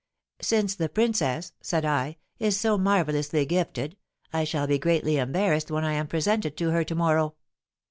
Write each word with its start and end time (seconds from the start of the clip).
"Since 0.41 0.73
the 0.73 0.89
princess," 0.89 1.53
said 1.61 1.85
I, 1.85 2.17
"is 2.39 2.59
so 2.59 2.75
marvellously 2.75 3.45
gifted, 3.45 3.97
I 4.33 4.45
shall 4.45 4.65
be 4.65 4.79
greatly 4.79 5.17
embarrassed 5.17 5.69
when 5.69 5.85
I 5.85 5.93
am 5.93 6.07
presented 6.07 6.57
to 6.57 6.71
her 6.71 6.83
to 6.83 6.95
morrow. 6.95 7.35